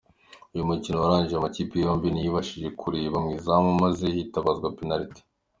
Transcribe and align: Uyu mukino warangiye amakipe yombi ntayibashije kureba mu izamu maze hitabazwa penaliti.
Uyu 0.53 0.69
mukino 0.69 0.95
warangiye 1.03 1.37
amakipe 1.39 1.73
yombi 1.83 2.07
ntayibashije 2.13 2.67
kureba 2.79 3.17
mu 3.23 3.29
izamu 3.37 3.69
maze 3.83 4.05
hitabazwa 4.15 4.67
penaliti. 4.77 5.21